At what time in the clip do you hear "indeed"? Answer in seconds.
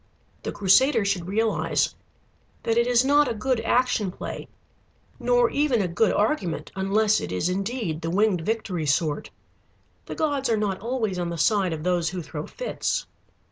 7.49-8.01